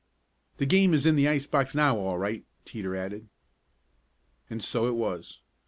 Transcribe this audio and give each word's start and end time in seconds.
"The 0.57 0.65
game 0.65 0.95
is 0.95 1.05
in 1.05 1.15
the 1.15 1.27
ice 1.27 1.45
box 1.45 1.75
now, 1.75 1.95
all 1.99 2.17
right," 2.17 2.43
Teeter 2.65 2.95
added. 2.95 3.29
And 4.49 4.63
so 4.63 4.87
it 4.87 4.95
was. 4.95 5.41